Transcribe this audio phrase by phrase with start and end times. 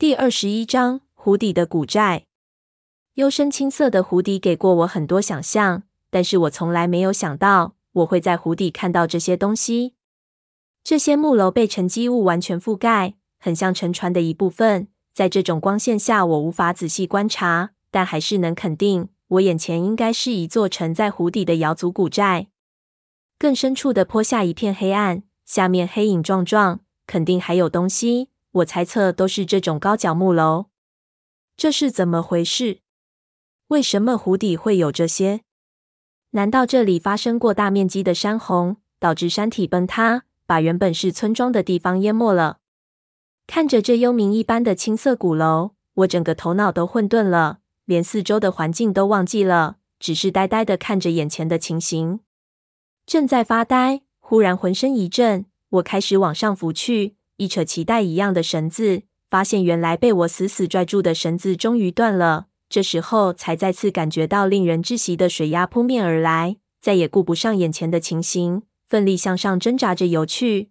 [0.00, 2.26] 第二十一章湖底的古寨。
[3.14, 9.94] 幽深青色的湖底给过我很多想象，但是我从来没有想到我会在湖底看到这些东西。
[10.84, 14.86] 这些木楼被沉积物完全覆盖，很像沉船的一部分。
[15.12, 22.46] 在这种光线下，我无法仔细观察，但还是能肯定，我眼前应该是一座沉在湖底的瑶族古寨。
[23.36, 28.28] 更深处的坡下一片黑暗，下面黑影幢幢，肯定还有东西。
[28.52, 30.66] 我猜测都是这种高脚木楼。
[31.56, 32.80] 这是怎么回事？
[33.68, 35.42] 为什么湖底会有这些？
[36.30, 42.58] 难道这里发生过大面积的山洪，导致山体崩塌，把原本是村庄的地方淹没了？
[43.46, 52.20] 看着这幽冥一般的青色古楼，我整个头脑都混沌了，连四周的环境都忘记了，只是呆呆的看着眼前的情形。
[53.04, 57.17] 正在发呆，忽然浑身一震，我开始往上浮去。
[57.38, 62.46] 一扯脐带一样的绳子，发现原来被我死死拽住的绳子终于断了。
[62.68, 70.70] 这时候才再次感觉到令人窒息的水压扑面而来，再也顾不上眼前的情形，奋力向上挣扎着游去。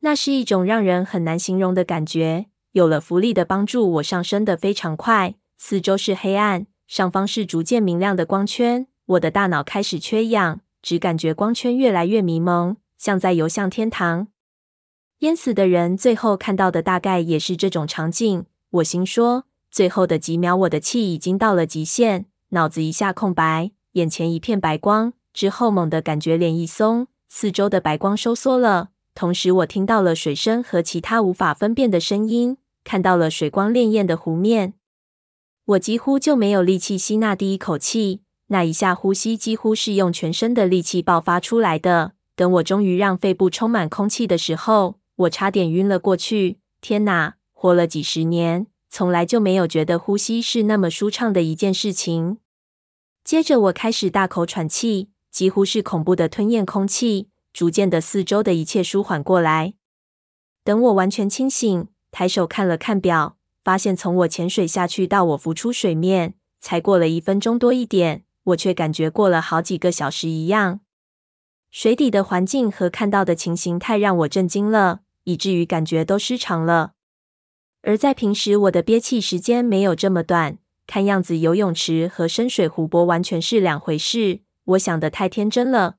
[0.00, 2.46] 那是一种让人很难形容的感觉。
[2.72, 5.36] 有了浮力的帮助，我上升得非常快。
[5.56, 8.88] 四周是黑暗，上方是逐渐明亮的光圈。
[9.06, 14.28] 我的大脑开始缺氧，只感觉光圈越来越迷蒙，像在游向天堂。
[15.20, 18.44] 淹死的人最后看到的大概也是这种场景。
[18.70, 25.12] 我心说，最后的几秒，我的气已经到了极限，脑子一下空白，眼前一片白光。
[25.32, 34.74] 之后猛地感觉脸一松，四周的白光收缩了，同时我听到了水声和其他无法分辨的声音，看到了水光潋滟的湖面。
[35.64, 42.12] 我几乎就没有力气吸纳第一口气，那一下呼吸几乎是用全身的力气爆发出来的。
[42.36, 46.60] 等我终于让肺部充满空气的时候，我差点晕了过去！
[46.80, 52.38] 天哪，活了几十年，从来就没有觉得呼吸是那么舒畅的一件事情。
[53.24, 57.30] 接着，我开始大口喘气，几乎是恐怖的吞咽空气。
[57.52, 59.74] 逐渐的，四周的一切舒缓过来。
[60.62, 70.78] 等我完全清醒，抬手看了看表，发现从我潜水下去到我浮出水面，才过了一分钟多一点，我却感觉过了好几个小时一样。
[71.70, 75.00] 水底的环境和看到的情形太让我震惊了。
[75.28, 76.92] 以至于感觉都失常了。
[77.82, 80.56] 而在平时，我的憋气时间没有这么短。
[80.86, 84.40] 看样子，游泳池和深水湖泊完全是两回事。
[84.64, 85.96] 我想得太天真了。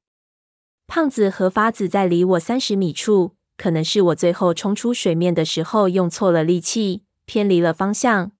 [0.87, 8.31] 胖子和发子在离我三十米处，可能是我最后冲出水面的时候用错了力气，偏离了方向。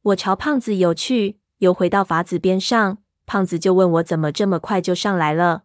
[0.00, 2.96] 我朝胖子游去，游回到法子边上，
[3.26, 5.64] 胖子就问我怎么这么快就上来了。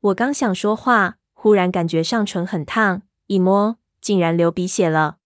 [0.00, 3.00] 我刚想说话，忽然感觉上唇很烫。
[3.28, 5.18] 一摸，竟然流鼻血了。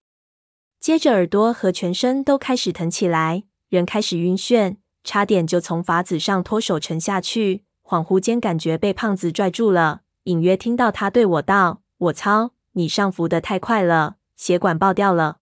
[0.80, 7.64] 接着耳朵和全身都开始疼起来，人开始晕眩，差点就从筏子上脱手沉下去。
[7.82, 15.38] 恍惚间，感觉被胖子拽住了，隐约听到他对我道：“我操，你上浮的太快了，血管爆掉了。”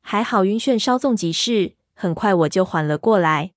[0.00, 3.52] 还好晕眩稍纵即逝，很快我就缓了过来。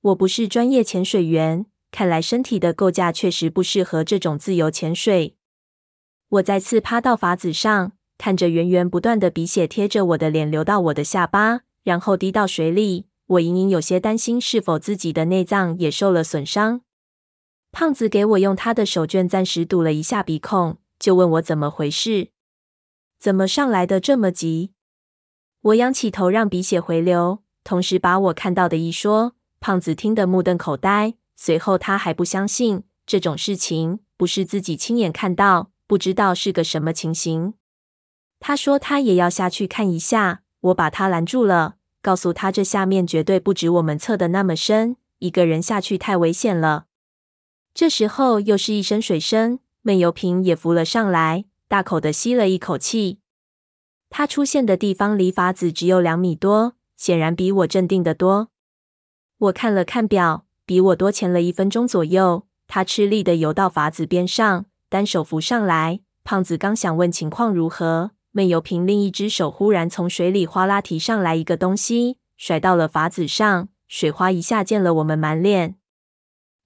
[0.00, 5.36] 我不是专业潜水员，看来身体的构架确实不适合这种自由潜水。
[6.30, 13.06] 我再次趴到筏子上，看着源源不断的鼻血贴着我的脸流到我的下巴，然后滴到水里。
[13.28, 16.82] 我隐隐有些担心，是否自己的内脏也受了损伤。
[17.72, 22.28] 胖子给我用他的手绢暂时堵了一下鼻孔，就问我怎么回事，
[23.18, 24.72] 怎么上来的这么急？
[25.62, 29.34] 我仰起头让鼻血回流，同时把我看到的一说。
[29.60, 35.70] 胖子听得目瞪口呆，随后他还不相信这种事情不是自己亲眼看到。
[35.88, 37.54] 不知道是个什么情形，
[38.38, 40.42] 他说他也要下去看一下。
[40.60, 46.86] 我把他拦住了，告诉他这下面绝对不止我们测的那么深，一个人下去太危险了。
[47.72, 53.20] 这时候又是一声水声，闷油瓶也浮了上来，大口的吸了一口气。
[54.10, 58.50] 他出现的地方离筏子只有两米多，显然比我镇定得多。
[59.38, 62.46] 我看了看表，比我多潜了一分钟左右。
[62.66, 64.66] 他吃力的游到筏子边上。
[64.90, 75.76] 单手扶上来，胖子刚想问情况如何，闷油瓶另一只手忽然从水里哗啦提上来一个东西，甩到了筏子上，水花一下溅了我们满脸。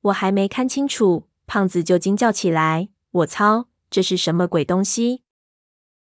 [0.03, 5.22] 我还没看清楚，胖子就惊叫起来：“我操，这是什么鬼东西？”